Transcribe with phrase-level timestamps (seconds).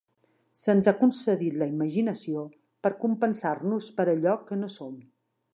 [0.61, 2.47] Se'ns ha concedit la imaginació
[2.87, 4.99] per compensar-nos per allò que no som.